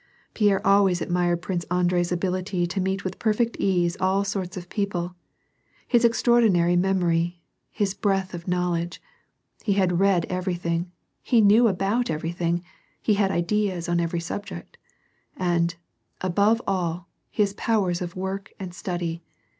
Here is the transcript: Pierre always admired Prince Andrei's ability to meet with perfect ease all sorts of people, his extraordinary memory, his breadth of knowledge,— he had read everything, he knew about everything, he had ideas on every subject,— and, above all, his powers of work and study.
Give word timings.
Pierre 0.33 0.65
always 0.65 0.99
admired 0.99 1.43
Prince 1.43 1.63
Andrei's 1.65 2.11
ability 2.11 2.65
to 2.65 2.81
meet 2.81 3.03
with 3.03 3.19
perfect 3.19 3.55
ease 3.59 3.95
all 4.01 4.23
sorts 4.23 4.57
of 4.57 4.67
people, 4.67 5.13
his 5.87 6.03
extraordinary 6.03 6.75
memory, 6.75 7.39
his 7.69 7.93
breadth 7.93 8.33
of 8.33 8.47
knowledge,— 8.47 8.99
he 9.63 9.73
had 9.73 9.99
read 9.99 10.25
everything, 10.25 10.91
he 11.21 11.39
knew 11.39 11.67
about 11.67 12.09
everything, 12.09 12.63
he 12.99 13.13
had 13.13 13.29
ideas 13.29 13.87
on 13.87 13.99
every 13.99 14.19
subject,— 14.19 14.75
and, 15.37 15.75
above 16.21 16.63
all, 16.65 17.07
his 17.29 17.53
powers 17.53 18.01
of 18.01 18.15
work 18.15 18.51
and 18.59 18.73
study. 18.73 19.21